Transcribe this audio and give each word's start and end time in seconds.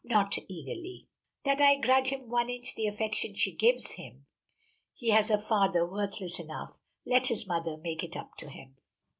Not," 0.03 0.35
eagerly, 0.49 1.05
"that 1.45 1.61
I 1.61 1.75
grudge 1.75 2.07
him 2.07 2.27
one 2.27 2.49
inch 2.49 2.73
the 2.73 2.87
affection 2.87 3.35
she 3.35 3.51
gives 3.55 3.91
him. 3.91 4.25
He 4.95 5.09
has 5.11 5.29
a 5.29 5.37
father 5.39 5.85
worthless 5.85 6.39
enough. 6.39 6.79
Let 7.05 7.27
his 7.27 7.45
mother 7.45 7.77
make 7.77 8.03
it 8.03 8.17
up 8.17 8.35
to 8.37 8.49
him." 8.49 8.77